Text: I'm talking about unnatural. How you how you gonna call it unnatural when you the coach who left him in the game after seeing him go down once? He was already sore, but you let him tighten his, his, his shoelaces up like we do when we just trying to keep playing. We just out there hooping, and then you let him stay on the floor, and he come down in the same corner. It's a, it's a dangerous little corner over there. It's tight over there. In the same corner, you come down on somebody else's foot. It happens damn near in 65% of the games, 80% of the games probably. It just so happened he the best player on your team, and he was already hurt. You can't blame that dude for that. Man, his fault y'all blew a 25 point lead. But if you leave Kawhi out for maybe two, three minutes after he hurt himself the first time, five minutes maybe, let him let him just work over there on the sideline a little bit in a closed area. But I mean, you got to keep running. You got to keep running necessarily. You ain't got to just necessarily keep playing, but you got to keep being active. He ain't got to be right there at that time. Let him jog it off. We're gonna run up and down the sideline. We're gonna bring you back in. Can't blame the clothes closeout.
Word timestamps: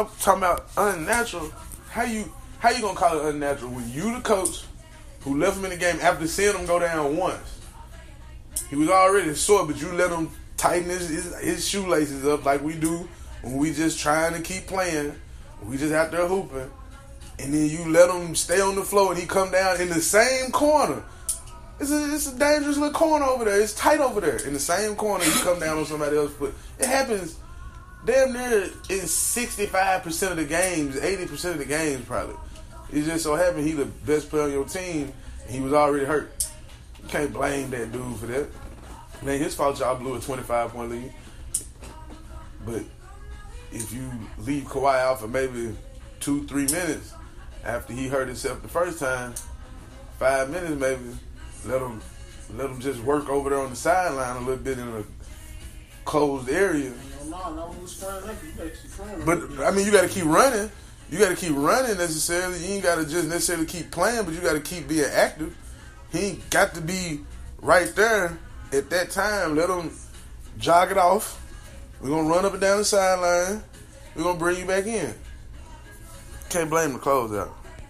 I'm 0.00 0.06
talking 0.18 0.42
about 0.42 0.66
unnatural. 0.78 1.52
How 1.90 2.04
you 2.04 2.32
how 2.58 2.70
you 2.70 2.80
gonna 2.80 2.96
call 2.96 3.20
it 3.20 3.34
unnatural 3.34 3.72
when 3.72 3.90
you 3.90 4.14
the 4.14 4.20
coach 4.22 4.64
who 5.20 5.38
left 5.38 5.58
him 5.58 5.64
in 5.64 5.70
the 5.70 5.76
game 5.76 5.98
after 6.00 6.26
seeing 6.26 6.56
him 6.56 6.64
go 6.64 6.78
down 6.78 7.18
once? 7.18 7.60
He 8.70 8.76
was 8.76 8.88
already 8.88 9.34
sore, 9.34 9.66
but 9.66 9.80
you 9.80 9.92
let 9.92 10.10
him 10.10 10.30
tighten 10.56 10.88
his, 10.88 11.08
his, 11.08 11.38
his 11.40 11.68
shoelaces 11.68 12.26
up 12.26 12.46
like 12.46 12.62
we 12.62 12.74
do 12.76 13.06
when 13.42 13.58
we 13.58 13.72
just 13.72 13.98
trying 13.98 14.32
to 14.32 14.40
keep 14.40 14.66
playing. 14.66 15.14
We 15.62 15.76
just 15.76 15.92
out 15.92 16.10
there 16.10 16.26
hooping, 16.26 16.70
and 17.38 17.52
then 17.52 17.68
you 17.68 17.90
let 17.90 18.08
him 18.08 18.34
stay 18.34 18.62
on 18.62 18.76
the 18.76 18.82
floor, 18.82 19.12
and 19.12 19.20
he 19.20 19.26
come 19.26 19.50
down 19.50 19.82
in 19.82 19.90
the 19.90 20.00
same 20.00 20.50
corner. 20.50 21.02
It's 21.78 21.90
a, 21.90 22.14
it's 22.14 22.32
a 22.32 22.38
dangerous 22.38 22.78
little 22.78 22.94
corner 22.94 23.26
over 23.26 23.44
there. 23.44 23.60
It's 23.60 23.74
tight 23.74 24.00
over 24.00 24.22
there. 24.22 24.36
In 24.46 24.54
the 24.54 24.60
same 24.60 24.96
corner, 24.96 25.24
you 25.24 25.32
come 25.32 25.60
down 25.60 25.76
on 25.76 25.84
somebody 25.84 26.16
else's 26.16 26.36
foot. 26.36 26.54
It 26.78 26.86
happens 26.86 27.36
damn 28.04 28.32
near 28.32 28.62
in 28.62 29.04
65% 29.06 30.30
of 30.30 30.36
the 30.36 30.44
games, 30.44 30.96
80% 30.96 31.52
of 31.52 31.58
the 31.58 31.64
games 31.64 32.04
probably. 32.04 32.36
It 32.92 33.04
just 33.04 33.22
so 33.22 33.36
happened 33.36 33.66
he 33.66 33.72
the 33.72 33.86
best 33.86 34.30
player 34.30 34.44
on 34.44 34.52
your 34.52 34.64
team, 34.64 35.12
and 35.44 35.50
he 35.50 35.60
was 35.60 35.72
already 35.72 36.04
hurt. 36.04 36.32
You 37.02 37.08
can't 37.08 37.32
blame 37.32 37.70
that 37.70 37.92
dude 37.92 38.16
for 38.16 38.26
that. 38.26 38.48
Man, 39.22 39.38
his 39.38 39.54
fault 39.54 39.78
y'all 39.78 39.96
blew 39.96 40.16
a 40.16 40.20
25 40.20 40.70
point 40.70 40.90
lead. 40.90 41.12
But 42.64 42.82
if 43.72 43.92
you 43.92 44.10
leave 44.38 44.64
Kawhi 44.64 44.98
out 44.98 45.20
for 45.20 45.28
maybe 45.28 45.76
two, 46.18 46.46
three 46.46 46.66
minutes 46.66 47.12
after 47.64 47.92
he 47.92 48.08
hurt 48.08 48.28
himself 48.28 48.62
the 48.62 48.68
first 48.68 48.98
time, 48.98 49.34
five 50.18 50.50
minutes 50.50 50.80
maybe, 50.80 51.16
let 51.66 51.80
him 51.80 52.00
let 52.56 52.68
him 52.68 52.80
just 52.80 53.00
work 53.00 53.28
over 53.28 53.50
there 53.50 53.60
on 53.60 53.70
the 53.70 53.76
sideline 53.76 54.36
a 54.36 54.40
little 54.40 54.56
bit 54.56 54.78
in 54.78 54.88
a 54.88 55.04
closed 56.04 56.48
area. 56.48 56.92
But 59.24 59.66
I 59.66 59.70
mean, 59.70 59.86
you 59.86 59.92
got 59.92 60.02
to 60.02 60.08
keep 60.08 60.24
running. 60.24 60.70
You 61.10 61.18
got 61.18 61.30
to 61.30 61.36
keep 61.36 61.52
running 61.54 61.98
necessarily. 61.98 62.58
You 62.58 62.74
ain't 62.74 62.82
got 62.82 62.96
to 62.96 63.04
just 63.04 63.28
necessarily 63.28 63.66
keep 63.66 63.90
playing, 63.90 64.24
but 64.24 64.34
you 64.34 64.40
got 64.40 64.52
to 64.52 64.60
keep 64.60 64.88
being 64.88 65.10
active. 65.10 65.56
He 66.12 66.18
ain't 66.18 66.50
got 66.50 66.74
to 66.74 66.80
be 66.80 67.20
right 67.60 67.92
there 67.94 68.38
at 68.72 68.90
that 68.90 69.10
time. 69.10 69.56
Let 69.56 69.68
him 69.68 69.90
jog 70.58 70.90
it 70.90 70.98
off. 70.98 71.36
We're 72.00 72.10
gonna 72.10 72.28
run 72.28 72.46
up 72.46 72.52
and 72.52 72.60
down 72.60 72.78
the 72.78 72.84
sideline. 72.84 73.62
We're 74.14 74.22
gonna 74.22 74.38
bring 74.38 74.58
you 74.58 74.66
back 74.66 74.86
in. 74.86 75.14
Can't 76.48 76.70
blame 76.70 76.94
the 76.94 76.98
clothes 76.98 77.30
closeout. 77.30 77.52